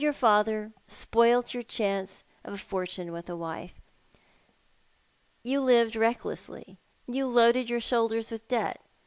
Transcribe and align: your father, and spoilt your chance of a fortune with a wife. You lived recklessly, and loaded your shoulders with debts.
your 0.01 0.13
father, 0.13 0.63
and 0.63 0.73
spoilt 0.87 1.53
your 1.53 1.61
chance 1.61 2.23
of 2.43 2.53
a 2.53 2.57
fortune 2.57 3.11
with 3.11 3.29
a 3.29 3.35
wife. 3.35 3.79
You 5.43 5.61
lived 5.61 5.95
recklessly, 5.95 6.79
and 7.05 7.35
loaded 7.35 7.69
your 7.69 7.81
shoulders 7.81 8.31
with 8.31 8.47
debts. 8.47 8.79